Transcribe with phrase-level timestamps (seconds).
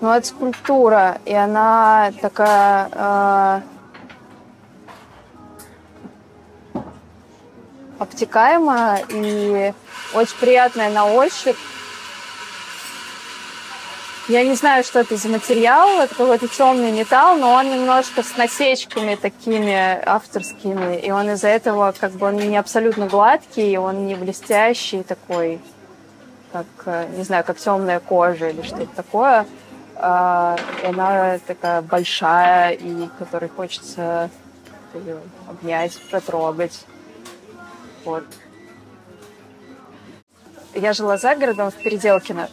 [0.00, 2.88] Ну, это скульптура, и она такая...
[2.92, 3.60] Э,
[7.98, 9.72] обтекаемая и
[10.14, 11.56] очень приятная на ощупь.
[14.26, 18.38] Я не знаю, что это за материал, это какой-то темный металл, но он немножко с
[18.38, 24.14] насечками такими авторскими, и он из-за этого как бы он не абсолютно гладкий, он не
[24.14, 25.60] блестящий такой,
[26.52, 29.46] как, э, не знаю, как темная кожа или что-то такое.
[29.96, 34.30] А, она такая большая, и которой хочется
[34.94, 36.84] ее обнять, потрогать.
[38.04, 38.24] Вот.
[40.74, 42.48] Я жила за городом в Переделкино,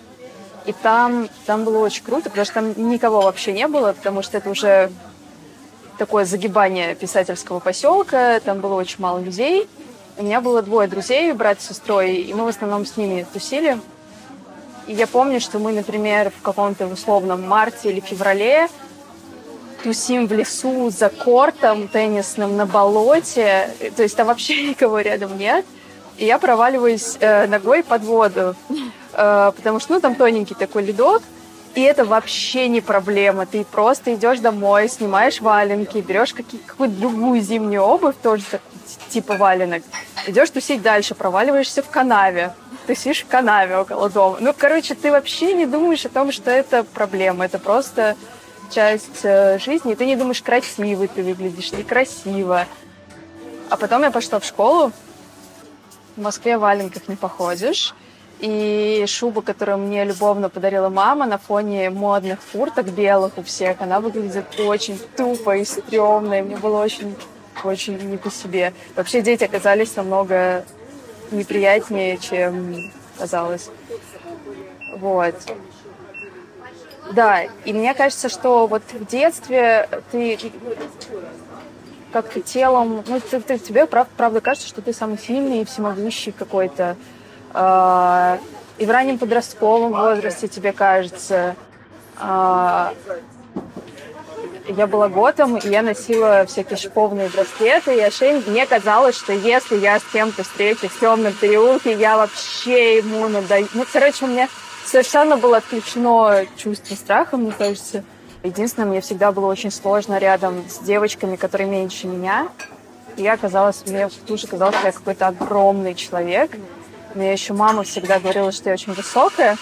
[0.65, 4.37] и там, там было очень круто, потому что там никого вообще не было, потому что
[4.37, 4.91] это уже
[5.97, 9.67] такое загибание писательского поселка, там было очень мало людей.
[10.17, 13.79] У меня было двое друзей, брат с сестрой, и мы в основном с ними тусили.
[14.91, 18.67] И я помню, что мы, например, в каком-то условном марте или феврале
[19.83, 25.65] тусим в лесу за кортом теннисным на болоте, то есть там вообще никого рядом нет,
[26.17, 28.55] и я проваливаюсь э, ногой под воду.
[29.13, 31.23] Э, потому что, ну, там тоненький такой ледок,
[31.73, 33.45] и это вообще не проблема.
[33.45, 38.61] Ты просто идешь домой, снимаешь валенки, берешь какую-то другую зимнюю обувь, тоже так,
[39.09, 39.83] типа валенок,
[40.27, 42.53] идешь тусить дальше, проваливаешься в канаве,
[42.87, 44.37] ты сидишь в канаве около дома.
[44.39, 47.45] Ну, короче, ты вообще не думаешь о том, что это проблема.
[47.45, 48.15] Это просто
[48.69, 49.93] часть э, жизни.
[49.93, 52.65] Ты не думаешь, красивый ты выглядишь, некрасиво.
[53.69, 54.91] А потом я пошла в школу.
[56.15, 57.93] В Москве в валенках не походишь.
[58.39, 63.99] И шуба, которую мне любовно подарила мама на фоне модных курток белых у всех, она
[63.99, 67.15] выглядит очень тупо и стрёмно, и мне было очень,
[67.65, 68.73] очень не по себе.
[68.95, 70.65] Вообще дети оказались намного
[71.31, 72.75] неприятнее, чем
[73.17, 73.69] казалось.
[74.97, 75.35] Вот.
[77.13, 80.37] Да, и мне кажется, что вот в детстве ты
[82.11, 86.31] как-то телом, ну, ты, ты, тебе прав, правда кажется, что ты самый сильный и всемогущий
[86.31, 86.95] какой-то.
[87.53, 88.39] А,
[88.77, 91.55] и в раннем подростковом возрасте тебе кажется.
[94.77, 98.49] Я была готом, и я носила всякие шиповные браслеты и ошейники.
[98.49, 103.67] Мне казалось, что если я с кем-то встречусь в темном переулке, я вообще ему надаю.
[103.73, 104.47] Ну, короче, у меня
[104.85, 108.05] совершенно было отключено чувство страха, мне кажется.
[108.43, 112.47] Единственное, мне всегда было очень сложно рядом с девочками, которые меньше меня.
[113.17, 116.51] И я казалась, мне в душе казалось, что я какой-то огромный человек.
[117.13, 119.57] Мне еще мама всегда говорила, что я очень высокая,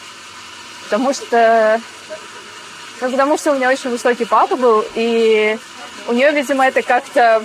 [0.84, 1.82] потому что...
[3.02, 5.58] Ну, потому что у меня очень высокий папа был, и
[6.08, 7.44] у нее, видимо, это как-то...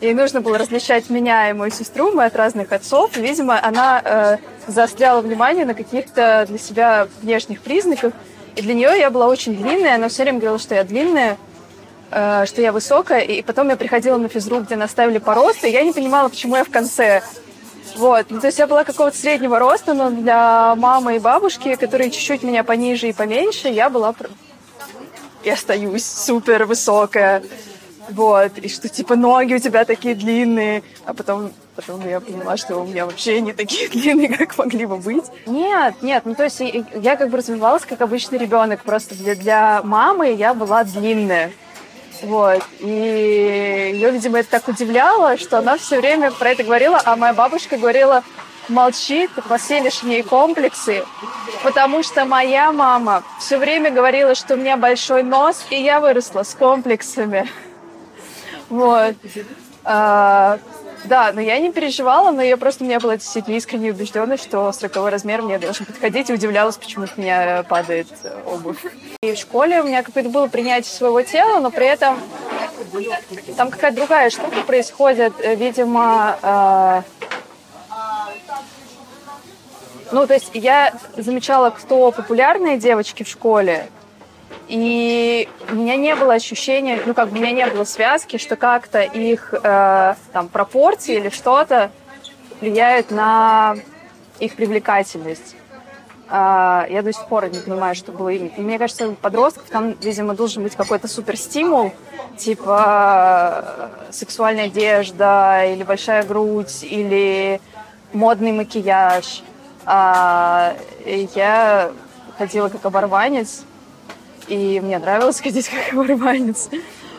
[0.00, 3.16] Ей нужно было различать меня и мою сестру, мы от разных отцов.
[3.16, 4.36] Видимо, она э,
[4.68, 8.12] заостряла внимание на каких-то для себя внешних признаках.
[8.54, 11.36] И для нее я была очень длинная, она все время говорила, что я длинная,
[12.12, 13.22] э, что я высокая.
[13.22, 16.54] И потом я приходила на физрук, где наставили по росту, и я не понимала, почему
[16.54, 17.22] я в конце.
[17.98, 18.26] Вот.
[18.30, 22.44] Ну, то есть я была какого-то среднего роста, но для мамы и бабушки, которые чуть-чуть
[22.44, 24.14] меня пониже и поменьше, я была...
[25.42, 27.42] Я остаюсь супер высокая.
[28.10, 28.56] Вот.
[28.58, 30.84] И что, типа, ноги у тебя такие длинные.
[31.04, 34.96] А потом, потом я поняла, что у меня вообще не такие длинные, как могли бы
[34.96, 35.24] быть.
[35.46, 36.24] Нет, нет.
[36.24, 36.62] Ну, то есть
[36.94, 38.84] я как бы развивалась как обычный ребенок.
[38.84, 41.50] Просто для, для мамы я была длинная.
[42.22, 42.62] Вот.
[42.80, 42.86] И
[43.94, 47.76] ее, видимо, это так удивляло, что она все время про это говорила, а моя бабушка
[47.76, 48.24] говорила,
[48.68, 51.04] молчи, ты поселишь в ней комплексы,
[51.62, 56.42] потому что моя мама все время говорила, что у меня большой нос, и я выросла
[56.42, 57.48] с комплексами.
[58.68, 59.14] Вот.
[61.04, 64.72] Да, но я не переживала, но я просто, у меня была действительно искренне убежденность, что
[64.72, 68.08] сороковой размер мне должен подходить, и удивлялась, почему у меня падает
[68.46, 68.84] обувь.
[69.22, 72.18] И в школе у меня какое-то было принятие своего тела, но при этом
[73.56, 77.02] там какая-то другая штука происходит, э, видимо, э...
[80.12, 83.88] ну, то есть я замечала, кто популярные девочки в школе,
[84.68, 88.56] и у меня не было ощущения, ну как бы у меня не было связки, что
[88.56, 91.90] как-то их э, там пропорции или что-то
[92.60, 93.76] влияют на
[94.38, 95.56] их привлекательность.
[96.28, 98.52] Э, я до сих пор не понимаю, что было ими.
[98.56, 101.92] И мне кажется, у подростков там, видимо, должен быть какой-то суперстимул,
[102.36, 103.64] типа
[104.08, 107.60] э, сексуальная одежда или большая грудь или
[108.12, 109.42] модный макияж.
[109.86, 110.74] А,
[111.06, 111.90] я
[112.36, 113.64] ходила как оборванец,
[114.48, 116.68] и мне нравилось ходить как урбанец.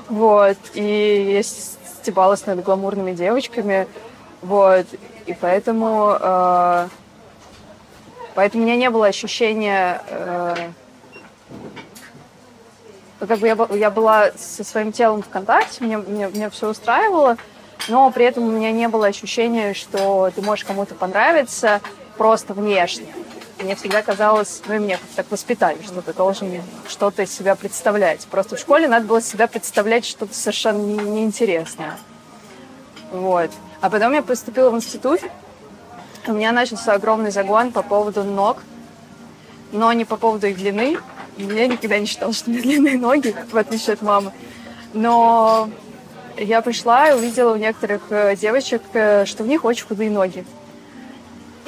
[0.08, 0.58] Вот.
[0.74, 3.88] И я стебалась над гламурными девочками.
[4.42, 4.86] Вот.
[5.26, 6.18] И поэтому...
[6.20, 6.88] Э,
[8.36, 10.02] поэтому у меня не было ощущения...
[10.10, 10.56] Э,
[13.20, 17.36] как бы я, я была со своим телом в контакте, мне, мне, мне все устраивало,
[17.90, 21.82] но при этом у меня не было ощущения, что ты можешь кому-то понравиться
[22.18, 23.08] просто внешне.
[23.62, 28.26] Мне всегда казалось, ну и мне так воспитали, что ты должен что-то из себя представлять.
[28.28, 31.98] Просто в школе надо было себя представлять что-то совершенно неинтересное.
[33.12, 33.52] Вот.
[33.82, 35.22] А потом я поступила в институт,
[36.28, 38.58] у меня начался огромный загон по поводу ног,
[39.72, 40.98] но не по поводу их длины.
[41.38, 44.32] Я никогда не считала, что у меня длинные ноги, в отличие от мамы.
[44.94, 45.70] Но
[46.38, 50.46] я пришла и увидела у некоторых э, девочек, э, что у них очень худые ноги.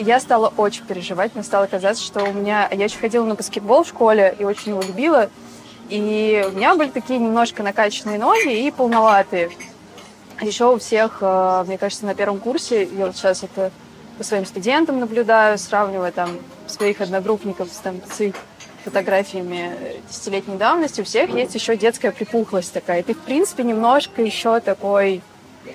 [0.01, 2.67] Я стала очень переживать, мне стало казаться, что у меня...
[2.71, 5.29] Я еще ходила на баскетбол в школе и очень его любила.
[5.89, 9.51] И у меня были такие немножко накачанные ноги и полноватые.
[10.41, 13.71] Еще у всех, э, мне кажется, на первом курсе, я вот сейчас это
[14.17, 16.31] по своим студентам наблюдаю, сравнивая там
[16.65, 18.35] своих одногруппников с, там, с их
[18.83, 23.01] фотографиями десятилетней давности, у всех есть еще детская припухлость такая.
[23.01, 25.21] И ты, в принципе, немножко еще такой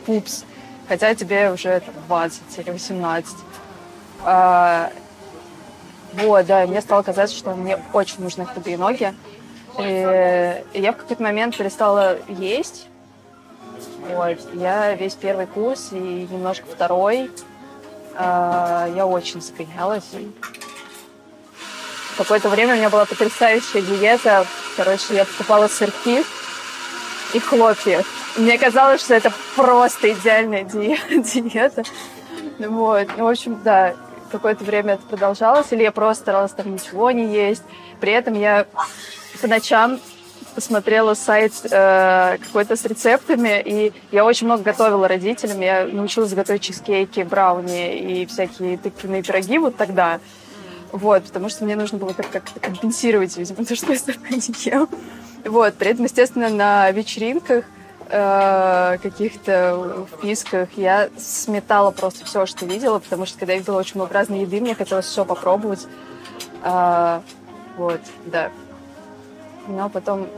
[0.04, 0.42] пупс,
[0.88, 3.36] хотя тебе уже там, 20 или 18.
[4.24, 4.90] А,
[6.12, 9.14] вот, да, и мне стало казаться, что мне очень нужны худые ноги.
[9.78, 12.88] И, и я в какой-то момент перестала есть.
[14.10, 17.30] Вот, я весь первый курс и немножко второй.
[18.14, 20.04] А, я очень загонялась.
[22.16, 24.46] Какое-то время у меня была потрясающая диета.
[24.76, 26.24] Короче, я покупала сырки
[27.34, 28.02] и хлопья.
[28.36, 31.82] Мне казалось, что это просто идеальная диета.
[32.58, 33.08] Вот.
[33.16, 33.94] Ну, в общем, да,
[34.30, 37.62] какое-то время это продолжалось, или я просто старалась там ничего не есть.
[38.00, 38.66] При этом я
[39.40, 40.00] по ночам
[40.54, 45.60] посмотрела сайт э, какой-то с рецептами, и я очень много готовила родителям.
[45.60, 50.18] Я научилась готовить чизкейки, брауни и всякие тыквенные пироги вот тогда.
[50.92, 54.88] Вот, потому что мне нужно было как-то компенсировать, видимо, то, что я столько не ем.
[55.44, 57.64] Вот, при этом, естественно, на вечеринках
[58.08, 63.96] Э, каких-то вписках я сметала просто все, что видела, потому что когда я видела очень
[63.96, 65.86] много разной еды, мне хотелось все попробовать.
[66.62, 67.22] А,
[67.76, 68.50] вот, да.
[69.68, 70.28] Но потом...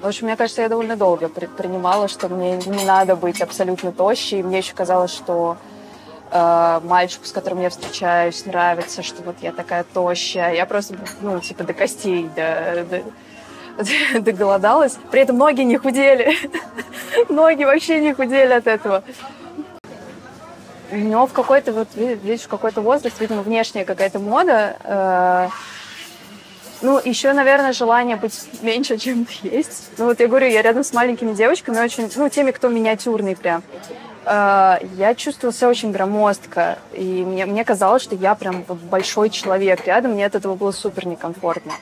[0.00, 4.42] В общем, мне кажется, я довольно долго предпринимала, что мне не надо быть абсолютно тощей.
[4.42, 5.56] Мне еще казалось, что
[6.30, 10.54] э, мальчику, с которым я встречаюсь, нравится, что вот я такая тощая.
[10.54, 13.02] Я просто, ну, типа, до костей, до, до,
[14.20, 14.98] доголодалась.
[15.10, 16.36] При этом ноги не худели.
[17.28, 19.02] ноги вообще не худели от этого.
[20.92, 24.76] Но в какой-то, вот видишь, в какой-то возраст, видимо, внешняя какая-то мода.
[24.84, 25.48] Э,
[26.82, 29.90] ну, еще, наверное, желание быть меньше, чем есть.
[29.98, 33.62] Ну, вот я говорю, я рядом с маленькими девочками, очень, ну, теми, кто миниатюрный прям.
[34.24, 39.86] Э, я чувствовала себя очень громоздко, и мне, мне казалось, что я прям большой человек
[39.86, 41.72] рядом, мне от этого было супер некомфортно.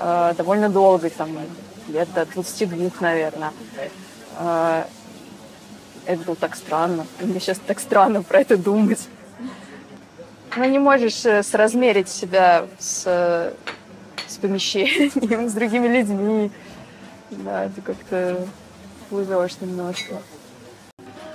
[0.00, 1.28] Э, довольно долго, там,
[1.88, 3.52] лет до 22, наверное.
[4.38, 4.84] Э,
[6.06, 7.06] это было так странно.
[7.20, 9.08] Мне сейчас так странно про это думать.
[10.56, 13.52] Ну, не можешь э, соразмерить себя с,
[14.26, 16.50] с помещением, с другими людьми.
[17.30, 18.46] Да, это как-то
[19.10, 20.16] плывешь немножко.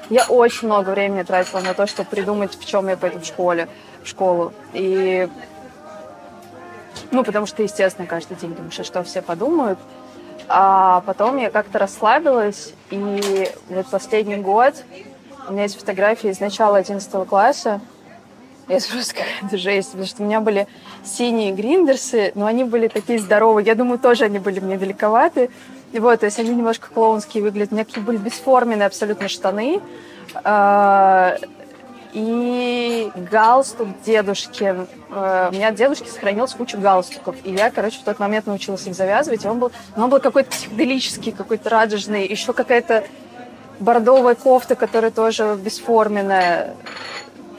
[0.09, 3.69] Я очень много времени тратила на то, чтобы придумать, в чем я пойду в школе,
[4.03, 4.53] в школу.
[4.73, 5.29] И
[7.11, 9.79] ну, потому что, естественно, каждый день думаешь, а что все подумают.
[10.47, 14.75] А потом я как-то расслабилась, и вот последний год
[15.47, 17.81] у меня есть фотографии из начала 11 класса.
[18.67, 20.67] Я просто какая-то жесть, потому что у меня были
[21.03, 23.65] синие гриндерсы, но они были такие здоровые.
[23.65, 25.51] Я думаю, тоже они были мне великоваты.
[25.91, 27.71] И вот, то есть они немножко клоунские выглядят.
[27.71, 29.81] У меня какие были бесформенные абсолютно штаны.
[32.15, 34.73] И галстук дедушки.
[35.09, 37.35] Э, у меня от дедушки сохранилась куча галстуков.
[37.43, 39.43] И я, короче, в тот момент научилась их завязывать.
[39.43, 42.25] И он был, он был какой-то психоделический, какой-то радужный.
[42.25, 43.03] Еще какая-то
[43.81, 46.75] бордовая кофта, которая тоже бесформенная.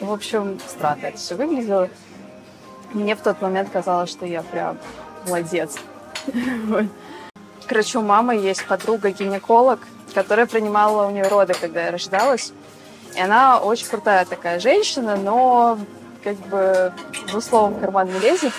[0.00, 1.90] В общем, странно это все выглядело.
[2.94, 4.78] Мне в тот момент казалось, что я прям
[5.26, 5.76] молодец.
[7.66, 9.80] Короче, у мамы есть подруга-гинеколог,
[10.14, 12.54] которая принимала у нее роды, когда я рождалась.
[13.14, 15.78] И она очень крутая такая женщина, но
[16.22, 16.92] как бы
[17.32, 18.52] в словом карман не лезет.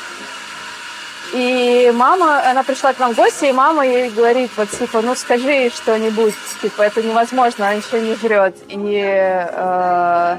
[1.34, 5.14] И мама, она пришла к нам в гости, и мама ей говорит, вот, типа, ну
[5.16, 8.56] скажи что-нибудь, типа, это невозможно, она ничего не врет.
[8.70, 10.38] И э,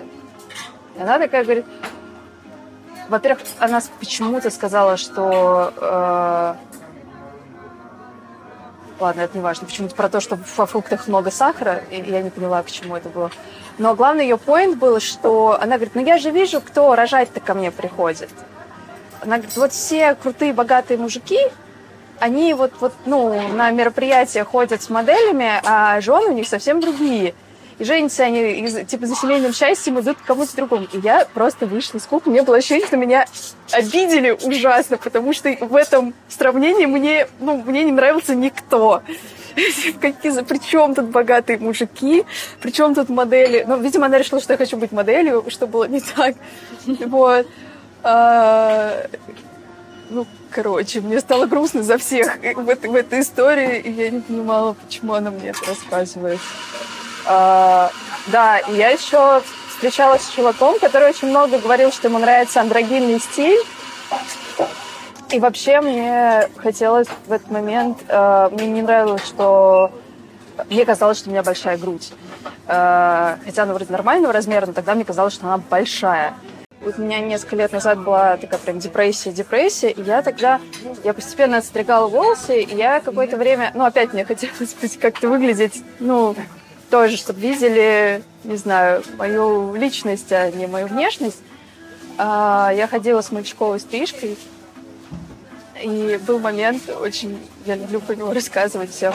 [0.98, 1.66] она такая говорит,
[3.08, 6.54] во-первых, она почему-то сказала, что э,
[9.00, 9.66] Ладно, это не важно.
[9.66, 13.08] Почему-то про то, что во фруктах много сахара, и я не поняла, к чему это
[13.08, 13.30] было.
[13.78, 17.54] Но главный ее поинт был, что она говорит, ну я же вижу, кто рожать-то ко
[17.54, 18.28] мне приходит.
[19.20, 21.38] Она говорит, вот все крутые, богатые мужики,
[22.18, 27.34] они вот, вот, ну, на мероприятия ходят с моделями, а жены у них совсем другие.
[27.78, 30.86] И женятся они, типа, за семейным счастьем идут к кому-то другому.
[30.92, 33.26] И я просто вышла из кухни, мне было ощущение, что меня
[33.70, 39.02] обидели ужасно, потому что в этом сравнении мне, ну, мне не нравился никто.
[40.00, 42.24] Какие, при чем тут богатые мужики,
[42.60, 43.64] при чем тут модели?
[43.66, 46.34] Ну, видимо, она решила, что я хочу быть моделью, что было не так.
[46.86, 47.46] Вот.
[48.02, 49.06] А,
[50.10, 54.20] ну, короче, мне стало грустно за всех в, этой, в этой истории, и я не
[54.20, 56.40] понимала, почему она мне это рассказывает.
[57.30, 57.90] А,
[58.28, 63.60] да, я еще встречалась с чуваком, который очень много говорил, что ему нравится андрогинный стиль.
[65.30, 69.92] И вообще мне хотелось в этот момент, э, мне не нравилось, что
[70.70, 72.12] мне казалось, что у меня большая грудь.
[72.66, 76.32] Э, хотя она вроде нормального размера, но тогда мне казалось, что она большая.
[76.80, 80.60] Вот у меня несколько лет назад была такая прям депрессия, депрессия, и я тогда,
[81.04, 86.34] я постепенно отстригала волосы, и я какое-то время, ну, опять мне хотелось как-то выглядеть, ну,
[86.90, 91.38] тоже, чтобы видели, не знаю, мою личность, а не мою внешность.
[92.16, 94.36] А, я ходила с мальчиковой стрижкой,
[95.82, 99.14] и был момент, очень, я люблю про него рассказывать всем.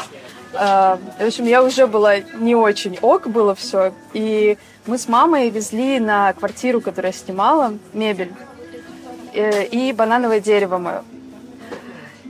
[0.53, 3.93] А, в общем, я уже была не очень ок, было все.
[4.13, 8.31] И мы с мамой везли на квартиру, которую я снимала, мебель
[9.33, 11.03] э, и банановое дерево мое.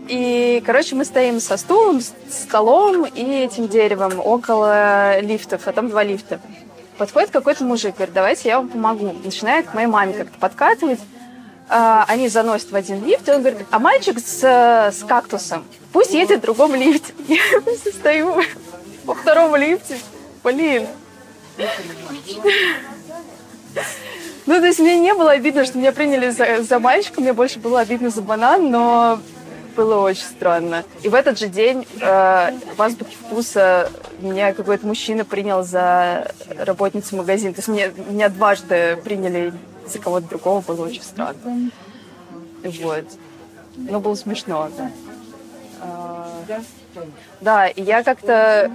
[0.08, 6.04] И, короче, мы стоим со стулом, столом и этим деревом около лифтов, а там два
[6.04, 6.40] лифта.
[6.98, 9.16] Подходит какой-то мужик, говорит, давайте я вам помогу.
[9.24, 11.00] Начинает к моей маме как-то подкатывать.
[11.70, 16.14] А, они заносят в один лифт, и он говорит, а мальчик с, с кактусом, пусть
[16.14, 17.14] едет в другом лифте.
[17.28, 17.40] Я
[17.92, 18.42] стою
[19.06, 19.98] во втором лифте.
[20.44, 20.88] Блин.
[24.46, 27.60] Ну, то есть мне не было обидно, что меня приняли за, за мальчика, мне больше
[27.60, 29.20] было обидно за банан, но
[29.76, 30.84] было очень странно.
[31.02, 33.90] И в этот же день э, в азбуке вкуса
[34.20, 37.54] меня какой-то мужчина принял за работницу магазина.
[37.54, 39.54] То есть меня, меня дважды приняли
[39.88, 41.72] за кого-то другого, было очень странно.
[42.64, 43.06] Вот.
[43.76, 44.92] Но было смешно, да.
[45.82, 46.30] А,
[47.42, 48.72] да, и я как-то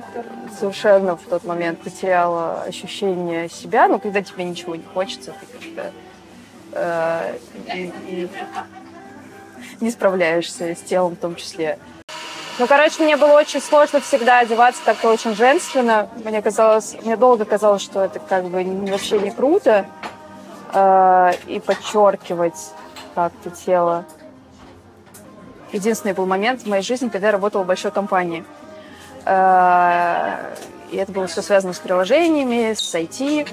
[0.58, 5.92] совершенно в тот момент потеряла ощущение себя, ну, когда тебе ничего не хочется, ты как-то
[6.72, 7.38] э,
[7.74, 8.28] и, и
[9.80, 11.78] не справляешься с телом в том числе.
[12.58, 16.08] Ну, короче, мне было очень сложно всегда одеваться как-то очень женственно.
[16.24, 19.86] Мне казалось, мне долго казалось, что это как бы вообще не круто
[20.72, 22.72] э, и подчеркивать
[23.14, 24.04] как-то тело.
[25.72, 28.44] Единственный был момент в моей жизни, когда я работала в большой компании.
[29.24, 30.54] Э,
[30.90, 33.48] и это было все связано с приложениями, с IT.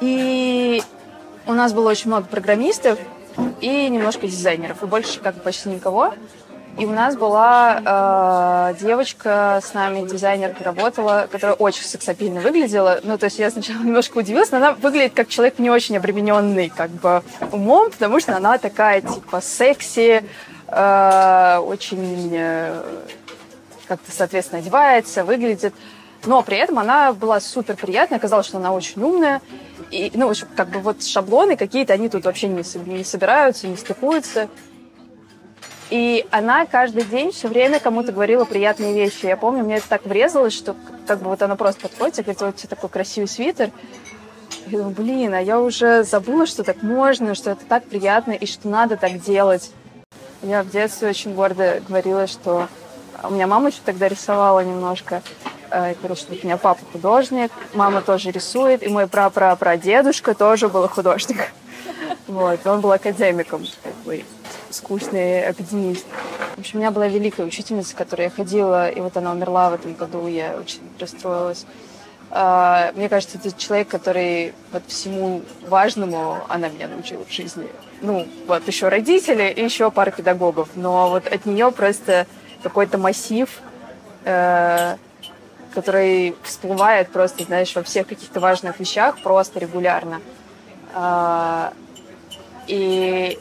[0.00, 0.82] И
[1.46, 2.98] у нас было очень много программистов,
[3.60, 6.14] и немножко дизайнеров, и больше как почти никого.
[6.76, 12.98] И у нас была э, девочка с нами, дизайнер, работала, которая очень сексапильно выглядела.
[13.04, 16.70] Ну, то есть я сначала немножко удивилась, но она выглядит как человек не очень обремененный
[16.70, 17.22] как бы
[17.52, 20.24] умом, потому что она такая, типа, секси,
[20.66, 22.82] э, очень э,
[23.86, 25.74] как-то, соответственно, одевается, выглядит.
[26.26, 29.40] Но при этом она была супер приятная, оказалось, что она очень умная.
[29.90, 34.48] И, ну, как бы вот шаблоны какие-то, они тут вообще не, не собираются, не стыкуются.
[35.90, 39.26] И она каждый день все время кому-то говорила приятные вещи.
[39.26, 40.74] Я помню, мне это так врезалось, что
[41.06, 43.70] как бы вот она просто подходит и говорит, вот у тебя такой красивый свитер.
[44.66, 48.46] Я думаю, блин, а я уже забыла, что так можно, что это так приятно и
[48.46, 49.70] что надо так делать.
[50.42, 52.68] Я в детстве очень гордо говорила, что
[53.22, 55.22] у меня мама еще тогда рисовала немножко.
[55.74, 60.88] Я говорила, что у меня папа художник, мама тоже рисует, и мой прапрапрадедушка тоже был
[60.88, 61.50] художник.
[62.26, 64.24] Вот, он был академиком, как бы
[64.70, 66.06] скучный академист.
[66.56, 69.70] В общем, у меня была великая учительница, к которой я ходила, и вот она умерла
[69.70, 71.66] в этом году, я очень расстроилась.
[72.30, 77.68] А, мне кажется, это человек, который вот всему важному она меня научила в жизни.
[78.00, 80.68] Ну, вот еще родители и еще пара педагогов.
[80.74, 82.26] Но вот от нее просто
[82.62, 83.48] какой-то массив,
[84.24, 84.96] э,
[85.74, 90.20] который всплывает просто, знаешь, во всех каких-то важных вещах просто регулярно.
[90.94, 91.70] Э,
[92.66, 93.38] и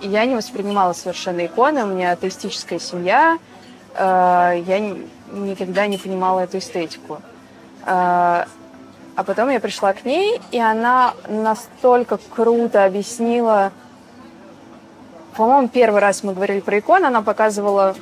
[0.00, 3.38] я не воспринимала совершенно иконы, у меня атеистическая семья,
[3.94, 4.96] э, я
[5.30, 7.20] никогда не понимала эту эстетику.
[7.86, 8.44] Э,
[9.16, 13.70] а потом я пришла к ней, и она настолько круто объяснила,
[15.36, 17.96] по-моему, первый раз мы говорили про икону, она показывала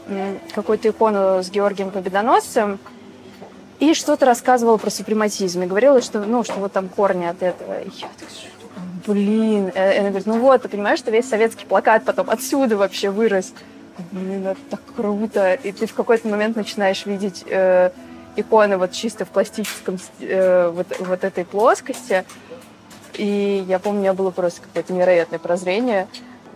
[0.55, 2.79] какую-то икону с Георгием Победоносцем,
[3.83, 7.81] и что-то рассказывала про супрематизм, и говорила, что, ну, что вот там корни от этого.
[7.81, 8.29] И я так,
[9.05, 9.71] блин.
[9.71, 13.53] И она говорит, ну вот, ты понимаешь, что весь советский плакат потом отсюда вообще вырос.
[14.13, 15.55] блин, это так круто.
[15.55, 17.91] И ты в какой-то момент начинаешь видеть э,
[18.37, 22.25] иконы вот чисто в пластическом э, вот, вот этой плоскости.
[23.15, 26.07] И я помню, у меня было просто какое-то невероятное прозрение.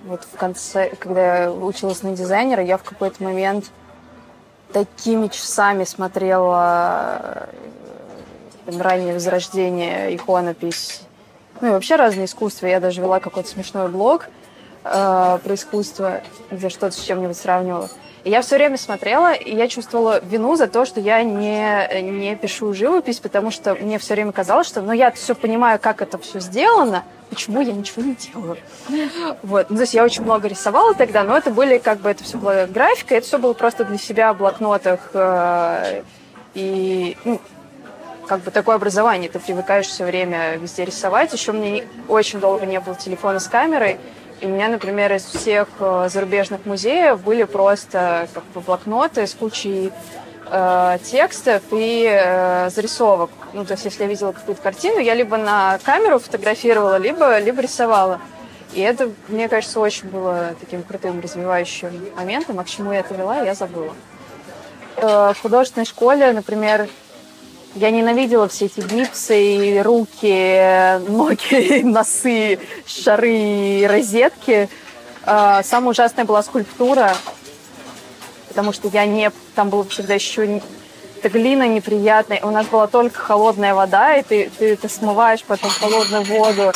[0.05, 3.65] Вот в конце, когда я училась на дизайнера, я в какой-то момент
[4.73, 7.47] такими часами смотрела э,
[8.67, 11.03] там, раннее возрождение, иконопись.
[11.61, 12.67] Ну и вообще разные искусства.
[12.67, 14.29] Я даже вела какой-то смешной блог
[14.85, 16.21] э, про искусство,
[16.51, 17.89] где что-то с чем-нибудь сравнивала.
[18.25, 22.35] И я все время смотрела, и я чувствовала вину за то, что я не, не
[22.35, 26.19] пишу живопись, потому что мне все время казалось, что ну, я все понимаю, как это
[26.19, 28.57] все сделано, почему я ничего не делаю.
[29.43, 29.71] Вот.
[29.71, 32.39] Ну, то есть я очень много рисовала тогда, но это были как бы, это все
[32.39, 35.11] была графика, это все было просто для себя в блокнотах.
[35.13, 36.03] Э,
[36.55, 37.41] и ну,
[38.27, 41.33] как бы такое образование, ты привыкаешь все время везде рисовать.
[41.33, 43.99] Еще у меня очень долго не было телефона с камерой,
[44.41, 49.35] и у меня, например, из всех э, зарубежных музеев были просто как бы блокноты с
[49.35, 49.93] кучей
[50.51, 53.31] э, текстов и э, зарисовок.
[53.53, 57.63] Ну, то есть, если я видела какую-то картину, я либо на камеру фотографировала, либо, либо
[57.63, 58.21] рисовала.
[58.73, 62.59] И это, мне кажется, очень было таким крутым развивающим моментом.
[62.59, 63.95] А к чему я это вела, я забыла.
[64.97, 66.89] Э, в художественной школе, например,
[67.75, 74.71] я ненавидела все эти гипсы, руки, ноги, носы, шары, розетки.
[75.25, 77.15] А, самая ужасная была скульптура,
[78.57, 79.31] потому что я не...
[79.55, 80.63] Там было всегда еще
[81.19, 82.41] эта глина неприятная.
[82.43, 86.73] У нас была только холодная вода, и ты, ты, ты смываешь потом холодную воду,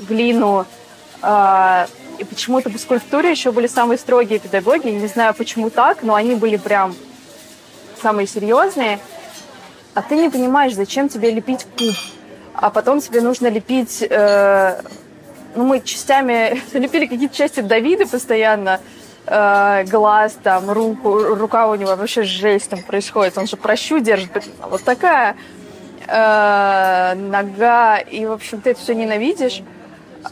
[0.00, 0.66] глину.
[1.22, 1.86] А,
[2.18, 4.88] и почему-то по скульптуре еще были самые строгие педагоги.
[4.88, 6.94] Не знаю, почему так, но они были прям
[8.02, 8.98] самые серьезные
[9.94, 11.94] а ты не понимаешь, зачем тебе лепить куб,
[12.54, 14.02] а потом тебе нужно лепить...
[14.08, 14.80] Э,
[15.54, 18.80] ну, мы частями лепили какие-то части Давида постоянно,
[19.26, 24.30] э, глаз, там, руку, рука у него вообще жесть там происходит, он же прощу держит,
[24.68, 25.36] вот такая
[26.06, 29.62] э, нога, и, в общем, ты это все ненавидишь.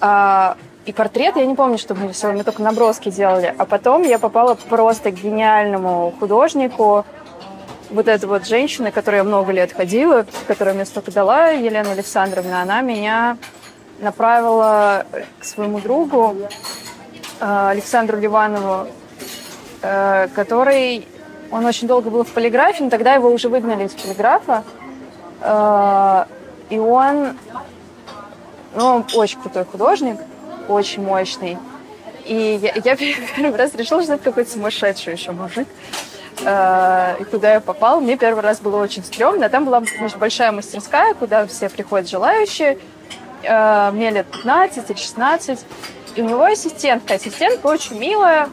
[0.00, 3.54] А, и портрет, я не помню, что мы рисовали, мы только наброски делали.
[3.56, 7.04] А потом я попала просто к гениальному художнику,
[7.90, 12.80] вот эта вот женщина, которая много лет ходила, которая мне столько дала, Елена Александровна, она
[12.82, 13.36] меня
[14.00, 15.04] направила
[15.38, 16.36] к своему другу
[17.40, 18.88] Александру Ливанову,
[19.82, 21.06] э, который...
[21.50, 24.62] Он очень долго был в полиграфе, но тогда его уже выгнали из полиграфа.
[25.40, 26.24] Э,
[26.68, 27.36] и он...
[28.74, 30.18] Ну, он очень крутой художник,
[30.68, 31.58] очень мощный.
[32.24, 32.96] И я, я
[33.36, 35.66] первый раз решила, что это какой-то сумасшедший еще мужик.
[36.44, 39.48] Э, и куда я попал, мне первый раз было очень стрёмно.
[39.48, 42.78] Там была значит, большая мастерская, куда все приходят желающие.
[43.42, 45.66] Э, мне лет 15 или 16.
[46.16, 47.14] У него ассистентка.
[47.14, 48.48] Ассистентка очень милая.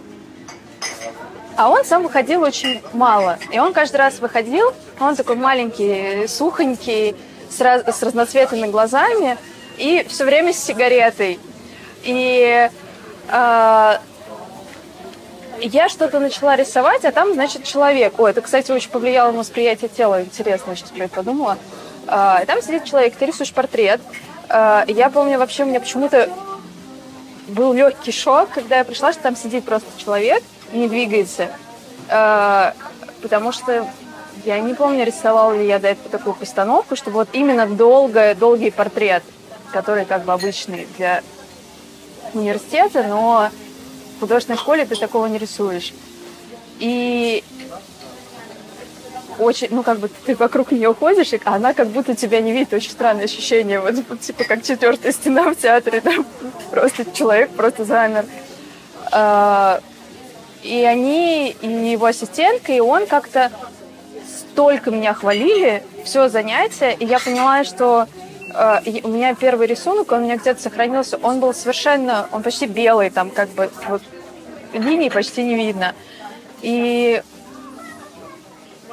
[1.55, 3.39] А он сам выходил очень мало.
[3.51, 7.15] И он каждый раз выходил, он такой маленький, сухонький,
[7.49, 9.37] с, раз, с разноцветными глазами
[9.77, 11.39] и все время с сигаретой.
[12.03, 12.69] И
[13.29, 13.97] э,
[15.61, 18.19] я что-то начала рисовать, а там, значит, человек.
[18.19, 20.21] Ой, это, кстати, очень повлияло на восприятие тела.
[20.21, 21.57] Интересно, сейчас про это подумала.
[22.07, 23.99] А, там сидит человек, ты рисуешь портрет.
[24.49, 26.29] А, я помню, вообще у меня почему-то
[27.47, 31.49] был легкий шок, когда я пришла, что там сидит просто человек и не двигается.
[32.09, 32.73] А,
[33.21, 33.87] потому что
[34.45, 38.71] я не помню, рисовала ли я до этого такую постановку, что вот именно долгое, долгий
[38.71, 39.23] портрет,
[39.71, 41.21] который как бы обычный для
[42.33, 43.49] университета, но
[44.15, 45.93] в художественной школе ты такого не рисуешь.
[46.79, 47.43] И
[49.39, 52.73] очень, ну, как бы ты вокруг нее ходишь, и она как будто тебя не видит.
[52.73, 53.79] Очень странное ощущение.
[53.79, 56.01] Вот, типа как четвертая стена в театре.
[56.01, 56.25] Там
[56.71, 58.25] просто человек просто замер.
[59.11, 59.79] А,
[60.63, 63.51] и они, и его ассистентка, и он как-то
[64.27, 68.07] столько меня хвалили, все занятие, и я поняла, что
[68.55, 72.65] э, у меня первый рисунок, он у меня где-то сохранился, он был совершенно, он почти
[72.65, 74.01] белый, там как бы вот
[74.73, 75.93] линий почти не видно.
[76.61, 77.21] И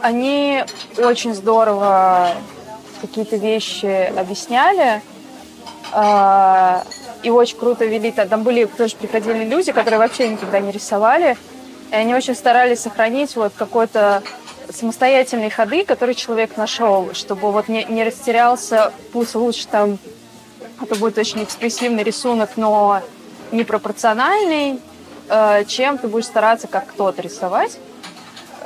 [0.05, 0.63] они
[0.99, 2.33] очень здорово
[3.01, 5.01] какие-то вещи объясняли.
[5.95, 6.83] Э,
[7.23, 8.13] и очень круто вели.
[8.13, 11.39] Там были тоже приходили люди, которые вообще никогда не рисовали.
[11.91, 14.23] И они очень старались сохранить вот какой-то
[14.71, 19.99] самостоятельные ходы, которые человек нашел, чтобы вот не, не растерялся, пусть лучше там
[20.83, 23.01] это будет очень экспрессивный рисунок, но
[23.53, 24.81] непропорциональный,
[25.31, 27.79] э, чем ты будешь стараться как кто-то рисовать.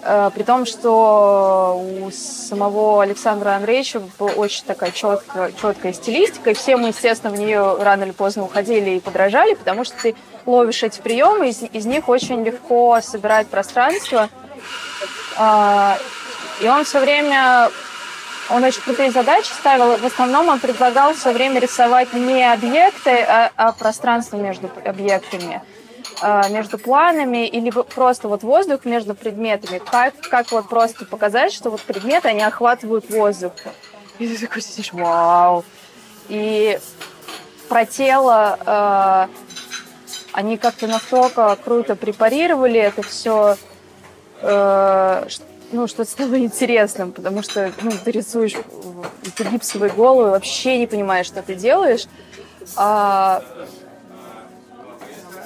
[0.03, 6.55] Э, при том, что у самого Александра Андреевича была очень такая четкая, четкая стилистика, и
[6.55, 10.15] все мы, естественно, в нее рано или поздно уходили и подражали, потому что ты
[10.47, 14.29] ловишь эти приемы, из, из них очень легко собирать пространство.
[15.37, 15.99] А,
[16.61, 17.71] и он все время,
[18.51, 19.97] он очень крутые задачи ставил.
[19.97, 25.63] В основном он предлагал все время рисовать не объекты, а, а пространство между объектами
[26.51, 29.79] между планами или просто вот воздух между предметами.
[29.79, 33.53] Как, как вот просто показать, что вот предметы, они охватывают воздух.
[34.19, 35.65] И ты такой сидишь, вау.
[36.29, 36.79] И
[37.69, 39.27] про тело э,
[40.33, 43.57] они как-то настолько круто препарировали это все,
[44.43, 45.27] э,
[45.73, 48.55] ну, что стало интересным, потому что ну, ты рисуешь
[49.37, 52.07] ты гипсовые головы, вообще не понимаешь, что ты делаешь.
[52.77, 53.43] А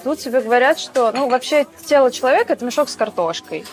[0.02, 3.64] тут тебе говорят, что, ну, вообще тело человека– это мешок с картошкой.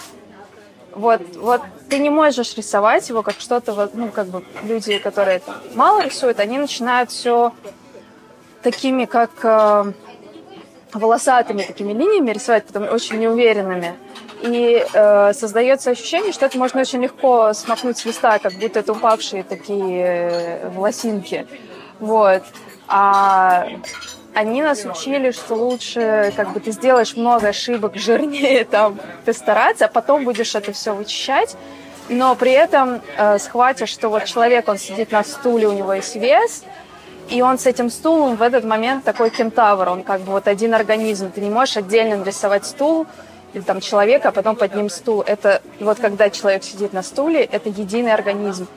[0.91, 5.41] Вот, вот ты не можешь рисовать его как что-то, ну, как бы люди, которые
[5.73, 7.53] мало рисуют, они начинают все
[8.63, 9.93] такими, как э,
[10.93, 13.95] волосатыми такими линиями рисовать, потом очень неуверенными.
[14.41, 18.93] И э, создается ощущение, что это можно очень легко смахнуть с листа, как будто это
[18.93, 21.45] упавшие такие э, волосинки.
[21.99, 22.43] Вот.
[22.87, 23.67] А
[24.39, 29.87] они нас учили, что лучше, как бы, ты сделаешь много ошибок, жирнее там постараться, а
[29.89, 31.57] потом будешь это все вычищать,
[32.07, 36.15] но при этом э, схватишь, что вот человек, он сидит на стуле, у него есть
[36.15, 36.63] вес,
[37.29, 40.73] и он с этим стулом в этот момент такой кентавр, он как бы вот один
[40.73, 41.31] организм.
[41.31, 43.07] Ты не можешь отдельно нарисовать стул
[43.53, 45.21] или там человека, а потом под ним стул.
[45.21, 48.67] Это вот когда человек сидит на стуле, это единый организм.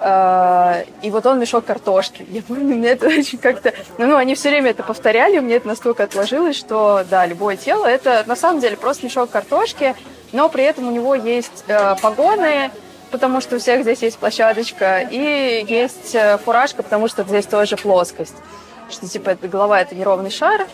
[0.00, 2.26] Э, и вот он мешок картошки.
[2.30, 3.72] Я помню, мне это очень как-то...
[3.98, 7.86] Ну, ну, они все время это повторяли, мне это настолько отложилось, что, да, любое тело—
[7.86, 9.94] это на самом деле просто мешок картошки,
[10.32, 12.70] но при этом у него есть э, погоны,
[13.10, 17.76] потому что у всех здесь есть площадочка, и есть э, фуражка, потому что здесь тоже
[17.76, 18.36] плоскость.
[18.88, 20.66] Что, типа, это голова— это неровный шар,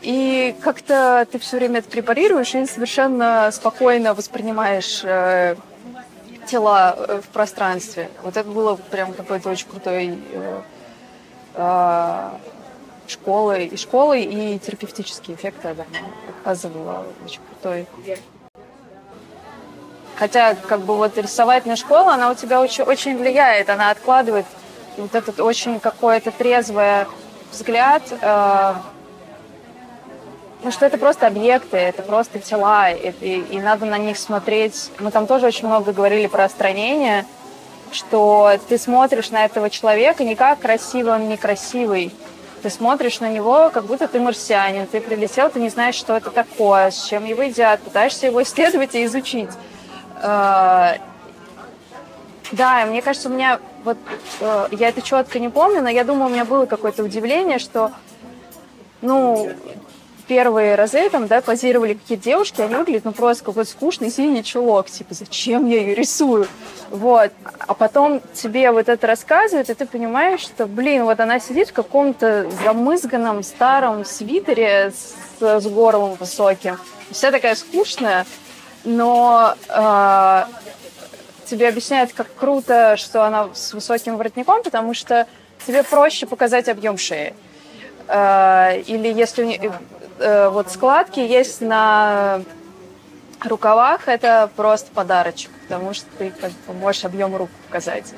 [0.00, 5.56] и как-то ты все время это препарируешь и совершенно спокойно воспринимаешь э,
[6.44, 8.10] тела э, в пространстве.
[8.22, 10.60] Вот это было прям какой-то очень крутой э,
[11.54, 12.30] э,
[13.06, 15.84] школой, и школой, и терапевтические эффекты она
[16.40, 17.86] оказывала очень крутой.
[20.16, 24.46] Хотя, как бы вот рисовательная школа, она у тебя очень, очень влияет, она откладывает
[24.96, 27.06] вот этот очень какой-то трезвый
[27.50, 28.74] взгляд э,
[30.64, 34.90] ну, что это просто объекты, это просто тела, и, и, и надо на них смотреть.
[34.98, 37.26] Мы там тоже очень много говорили про остранение,
[37.92, 42.14] что ты смотришь на этого человека не как красивый он некрасивый,
[42.62, 46.30] ты смотришь на него, как будто ты марсианин, ты прилетел, ты не знаешь, что это
[46.30, 49.50] такое, с чем его едят, пытаешься его исследовать и изучить.
[50.22, 50.96] А,
[52.52, 53.98] да, мне кажется, у меня вот
[54.40, 57.90] э, я это четко не помню, но я думаю, у меня было какое-то удивление, что
[59.02, 59.50] ну,
[60.26, 64.88] первые разы там, да, позировали какие-то девушки, они выглядят, ну, просто какой-то скучный синий чулок,
[64.90, 66.46] типа, зачем я ее рисую?
[66.90, 67.32] Вот.
[67.58, 71.72] А потом тебе вот это рассказывают, и ты понимаешь, что, блин, вот она сидит в
[71.72, 76.78] каком-то замызганном старом свитере с, с горлом высоким.
[77.10, 78.26] Вся такая скучная,
[78.84, 80.44] но э,
[81.46, 85.26] тебе объясняют, как круто, что она с высоким воротником, потому что
[85.66, 87.34] тебе проще показать объем шеи.
[88.08, 89.72] Э, или если
[90.18, 92.42] э, вот складки есть на
[93.42, 98.12] рукавах, это просто подарочек, потому что ты как бы можешь объем рук показать.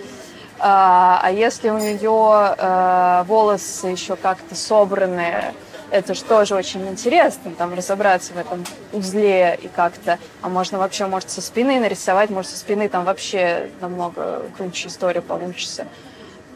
[0.59, 5.53] А, а если у нее э, волосы еще как-то собранные,
[5.91, 11.07] это же тоже очень интересно, там разобраться в этом узле и как-то, а можно вообще,
[11.07, 15.87] может, со спины нарисовать, может, со спины там вообще намного круче история получится.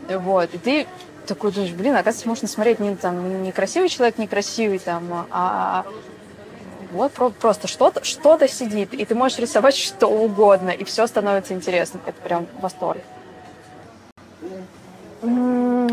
[0.08, 0.86] Вот, и ты
[1.34, 5.84] такой думаешь, блин, оказывается, можно смотреть не, там, не красивый человек, не красивый, там, а
[6.92, 11.54] вот про- просто что-то что сидит, и ты можешь рисовать что угодно, и все становится
[11.54, 12.02] интересным.
[12.04, 13.00] Это прям восторг.
[15.22, 15.88] Но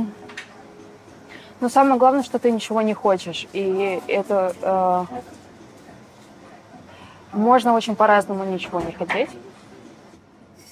[1.69, 3.47] самое главное, что ты ничего не хочешь.
[3.53, 5.05] И это э,
[7.33, 9.29] можно очень по-разному ничего не хотеть.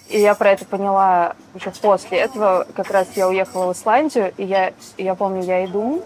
[0.10, 2.68] И я про это поняла уже после этого.
[2.76, 6.04] Как раз я уехала в Исландию, и я, я помню, я иду,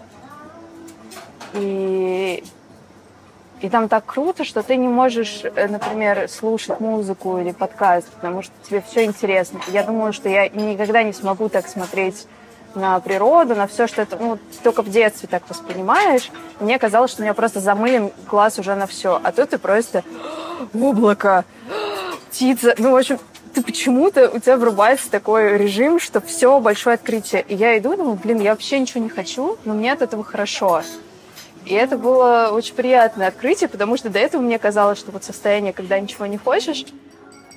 [1.52, 2.42] и,
[3.60, 8.42] и там так круто, что ты не можешь, э, например, слушать музыку или подкаст, потому
[8.42, 9.60] что тебе все интересно.
[9.68, 12.26] Я думаю, что я никогда не смогу так смотреть
[12.74, 16.30] на природу, на все, что это, ну, только в детстве так воспринимаешь.
[16.60, 19.20] Мне казалось, что у меня просто замылен глаз уже на все.
[19.22, 20.04] А тут ты просто
[20.72, 21.44] облако,
[22.30, 22.74] птица.
[22.78, 23.18] Ну, в общем,
[23.54, 27.44] ты почему-то, у тебя врубается такой режим, что все большое открытие.
[27.48, 30.82] И я иду, думаю, блин, я вообще ничего не хочу, но мне от этого хорошо.
[31.64, 35.72] И это было очень приятное открытие, потому что до этого мне казалось, что вот состояние,
[35.72, 36.86] когда ничего не хочешь,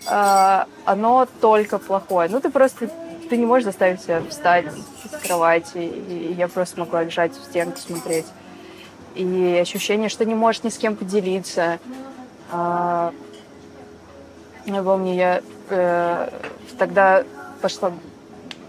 [0.10, 2.29] э, оно только плохое.
[2.29, 2.89] Ну, ты просто
[3.29, 4.65] ты не можешь заставить себя встать
[5.12, 8.25] с кровати, и я просто могла лежать в стенку смотреть.
[9.15, 11.79] И ощущение, что не можешь ни с кем поделиться.
[14.65, 16.30] Я помню, я э,
[16.78, 17.23] тогда
[17.62, 17.91] пошла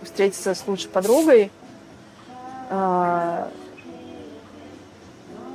[0.02, 1.52] встретиться с лучшей подругой,
[2.70, 3.44] э,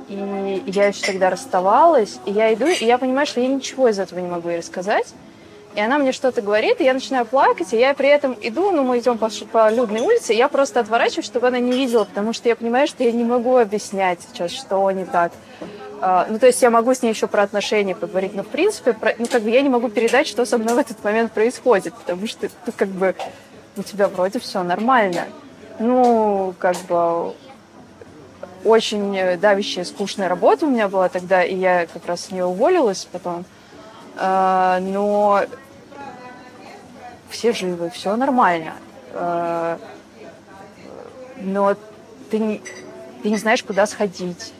[0.08, 3.98] и я еще тогда расставалась, и я иду, и я понимаю, что я ничего из
[3.98, 5.14] этого не могу ей рассказать.
[5.76, 8.82] И она мне что-то говорит, и я начинаю плакать, и я при этом иду, ну,
[8.82, 12.32] мы идем по, по людной улице, и я просто отворачиваюсь, чтобы она не видела, потому
[12.32, 15.32] что я понимаю, что я не могу объяснять сейчас, что не так.
[16.00, 18.94] Uh, ну, то есть я могу с ней еще про отношения поговорить, но, в принципе,
[18.94, 21.92] про, ну, как бы я не могу передать, что со мной в этот момент происходит,
[21.92, 23.14] потому что, ну, как бы,
[23.76, 25.26] у тебя вроде все нормально.
[25.78, 27.34] Ну, как бы,
[28.64, 33.06] очень давящая, скучная работа у меня была тогда, и я как раз с нее уволилась
[33.10, 33.44] потом.
[34.16, 35.42] Uh, но
[37.28, 38.72] все живы, все нормально.
[39.12, 39.78] Uh,
[41.36, 41.76] но
[42.30, 42.62] ты не,
[43.22, 44.54] ты не знаешь, куда сходить.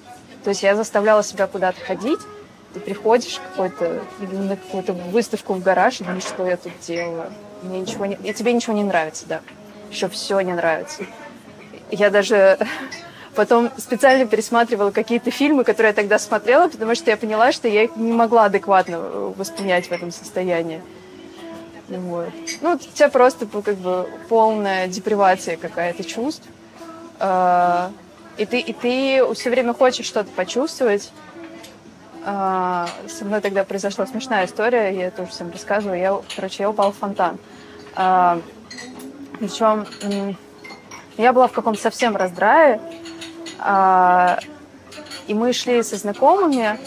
[0.44, 2.20] То есть я заставляла себя куда-то ходить,
[2.72, 7.32] ты приходишь какой-то, на какую-то выставку в гараж и думаешь, что я тут делаю.
[7.62, 8.14] Мне ничего не...
[8.14, 9.40] И тебе ничего не нравится, да.
[9.90, 11.04] Еще все не нравится.
[11.90, 12.58] Я даже
[13.34, 17.84] потом специально пересматривала какие-то фильмы, которые я тогда смотрела, потому что я поняла, что я
[17.84, 19.00] их не могла адекватно
[19.36, 20.80] воспринять в этом состоянии.
[21.88, 22.28] Вот.
[22.60, 26.44] Ну, у тебя просто как бы полная депривация какая-то чувств.
[27.18, 27.90] А,
[28.40, 31.12] и ты, и ты все время хочешь что-то почувствовать,
[32.24, 36.00] а, со мной тогда произошла смешная история, я тоже всем рассказываю.
[36.00, 37.36] Я, короче, я упала в фонтан.
[37.94, 38.40] А,
[39.38, 39.86] причем
[41.18, 42.80] я была в каком-то совсем раздрае,
[43.58, 44.38] а,
[45.26, 46.78] и мы шли со знакомыми,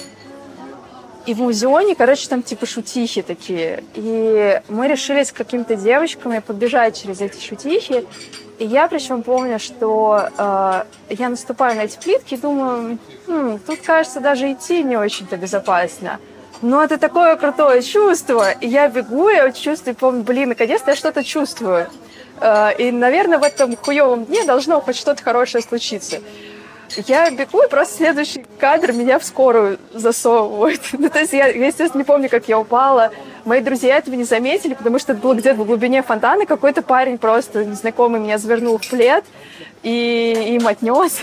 [1.27, 3.83] и в музеоне, короче, там типа шутихи такие.
[3.93, 8.05] И мы решили с какими-то девочками побежать через эти шутихи.
[8.59, 13.79] И я причем помню, что э, я наступаю на эти плитки и думаю, хм, тут,
[13.81, 16.19] кажется, даже идти не очень-то безопасно.
[16.61, 18.51] Но это такое крутое чувство.
[18.51, 21.87] И я бегу, я чувствую, помню, блин, наконец-то я что-то чувствую.
[22.39, 26.21] Э, и, наверное, в этом хуевом дне должно хоть что-то хорошее случиться.
[27.07, 30.81] Я бегу, и просто следующий кадр меня в скорую засовывают.
[30.93, 33.11] ну, то есть я, я, естественно, не помню, как я упала.
[33.45, 36.45] Мои друзья этого не заметили, потому что это было где-то в глубине фонтана.
[36.45, 39.25] Какой-то парень просто незнакомый меня завернул в плед
[39.81, 41.19] и им отнес.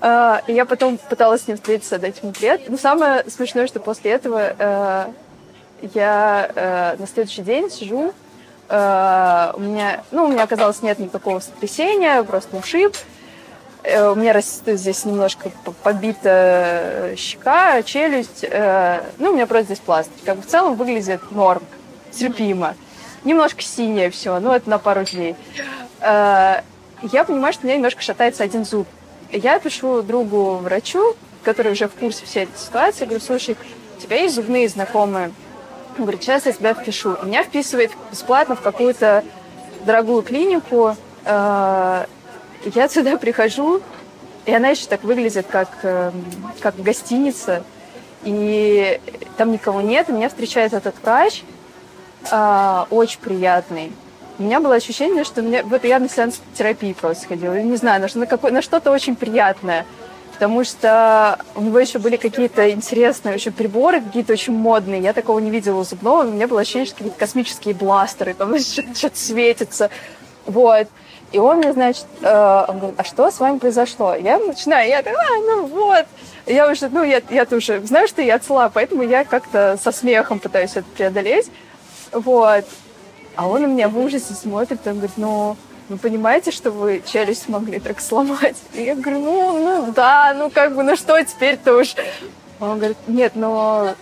[0.00, 2.68] Uh, и я потом пыталась с ним встретиться, дать ему плед.
[2.68, 5.14] Но самое смешное, что после этого uh,
[5.94, 8.12] я uh, на следующий день сижу,
[8.68, 12.94] у меня, ну, у меня оказалось нет никакого сотрясения, просто ушиб.
[12.94, 13.21] Э,
[13.84, 15.50] у меня растет здесь немножко
[15.82, 18.44] побита щека, челюсть.
[18.44, 20.20] Э, ну, у меня просто здесь пластырь.
[20.24, 21.62] Как бы в целом выглядит норм,
[22.12, 22.76] терпимо.
[23.24, 25.34] Немножко синее все, ну, это на пару дней.
[26.00, 26.60] Э,
[27.02, 28.86] я понимаю, что у меня немножко шатается один зуб.
[29.32, 33.56] Я пишу другу врачу, который уже в курсе всей этой ситуации, говорю, слушай,
[33.96, 35.32] у тебя есть зубные знакомые?
[35.98, 37.16] Он говорит, сейчас я тебя впишу.
[37.24, 39.24] Меня вписывает бесплатно в какую-то
[39.84, 40.96] дорогую клинику,
[42.64, 43.80] я сюда прихожу,
[44.46, 46.24] и она еще так выглядит, как, эм,
[46.60, 47.64] как гостиница.
[48.24, 49.00] И
[49.36, 51.42] там никого нет, меня встречает этот врач,
[52.30, 53.92] э, очень приятный.
[54.38, 57.54] У меня было ощущение, что мне, вот я на сеанс терапии просто ходила.
[57.60, 59.84] не знаю, на, на, какой, на что-то очень приятное.
[60.32, 65.00] Потому что у него еще были какие-то интересные еще приборы, какие-то очень модные.
[65.00, 66.24] Я такого не видела у зубного.
[66.24, 69.90] У меня было ощущение, что какие-то космические бластеры, там что-то светится.
[70.46, 70.88] Вот.
[71.32, 74.14] И он мне, значит, э, он говорит, а что с вами произошло?
[74.14, 76.06] Я начинаю, я такая, а, ну вот.
[76.46, 80.40] Я уже, ну, я, я тоже знаю, что я отцела, поэтому я как-то со смехом
[80.40, 81.50] пытаюсь это преодолеть.
[82.12, 82.64] Вот.
[83.34, 85.56] А он на меня в ужасе смотрит, он говорит, ну,
[85.88, 88.56] вы понимаете, что вы челюсть могли так сломать?
[88.74, 91.94] И я говорю, ну, ну да, ну как бы, ну что теперь-то уж?
[92.60, 93.94] Он говорит, нет, но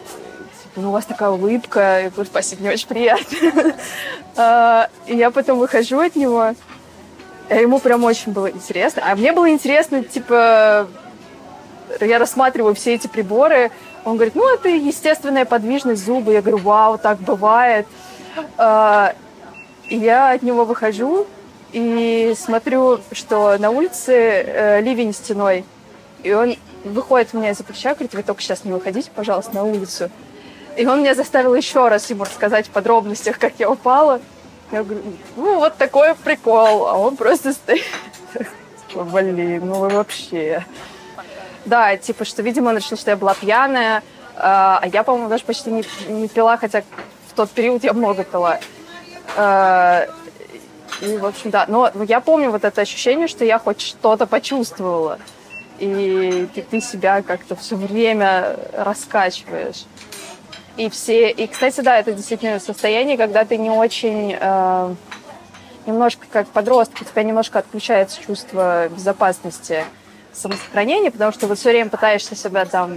[0.62, 2.03] типа, ну, у вас такая улыбка.
[2.03, 3.75] Я говорю, спасибо, мне очень приятно.
[4.37, 6.55] А, и я потом выхожу от него,
[7.51, 9.03] Ему прям очень было интересно.
[9.05, 10.87] А мне было интересно, типа,
[12.01, 13.73] я рассматриваю все эти приборы.
[14.05, 16.33] Он говорит, ну, это естественная подвижность зуба.
[16.33, 17.87] Я говорю, вау, так бывает.
[18.57, 19.15] А,
[19.89, 21.27] и я от него выхожу
[21.73, 25.65] и смотрю, что на улице э, ливень стеной.
[26.23, 29.65] И он выходит у меня из-за плеча, говорит, вы только сейчас не выходите, пожалуйста, на
[29.65, 30.11] улицу.
[30.77, 34.21] И он меня заставил еще раз ему рассказать в подробностях, как я упала.
[34.72, 35.02] Я говорю,
[35.37, 37.85] ну вот такой прикол, а он просто стоит.
[38.94, 40.64] Блин, ну вы вообще.
[41.64, 44.02] Да, типа, что, видимо, он решил, что я была пьяная,
[44.37, 46.83] а я, по-моему, даже почти не, не пила, хотя
[47.28, 48.59] в тот период я много пила.
[51.00, 51.66] И, в общем, да.
[51.68, 55.18] Но я помню вот это ощущение, что я хоть что-то почувствовала.
[55.78, 59.85] И ты, ты себя как-то все время раскачиваешь.
[60.81, 61.31] И все...
[61.31, 64.35] И, кстати, да, это действительно состояние, когда ты не очень...
[64.40, 64.95] Э,
[65.85, 69.85] немножко как подросток, у тебя немножко отключается чувство безопасности,
[70.33, 72.95] самосохранения, потому что вот все время пытаешься себя там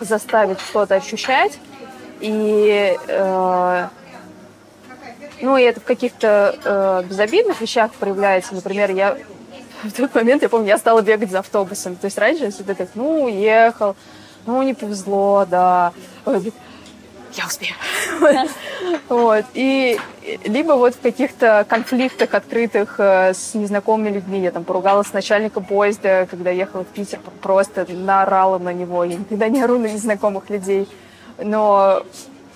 [0.00, 1.56] заставить что-то ощущать.
[2.18, 3.88] И э,
[5.40, 8.56] ну, и это в каких-то э, безобидных вещах проявляется.
[8.56, 9.16] Например, я
[9.84, 11.94] в тот момент, я помню, я стала бегать за автобусом.
[11.94, 13.94] То есть раньше я всегда так, ну, уехал,
[14.46, 15.92] ну, не повезло, да.
[16.24, 17.74] Я успею.
[19.08, 19.44] Вот.
[19.54, 19.98] И
[20.44, 24.40] либо вот в каких-то конфликтах открытых э, с незнакомыми людьми.
[24.40, 29.04] Я там поругалась с начальником поезда, когда ехала в Питер, просто наорала на него.
[29.04, 30.88] Я никогда не ору на незнакомых людей.
[31.38, 32.04] Но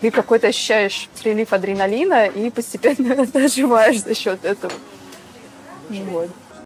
[0.01, 4.73] ты какой-то ощущаешь прилив адреналина и постепенно оживаешь за счет этого.
[5.89, 6.31] Вот.